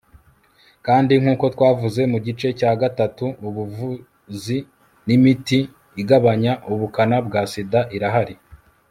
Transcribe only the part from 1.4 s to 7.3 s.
twavuze mu gice cya gatatu ubuvuzi n'imiti igabanya ubukana